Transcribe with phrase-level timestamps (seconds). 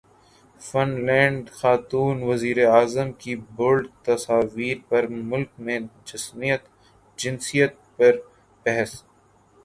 [0.61, 5.79] fun land خاتون وزیراعظم کی بولڈ تصاویر پر ملک میں
[7.19, 8.13] جنسیت پر
[8.65, 8.91] بحث